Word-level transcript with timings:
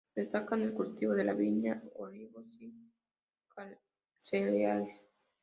Destacan 0.15 0.63
el 0.63 0.73
cultivo 0.73 1.13
de 1.13 1.23
la 1.23 1.33
viña, 1.35 1.83
olivos 1.93 2.45
y 2.59 2.91
cereales. 4.23 5.05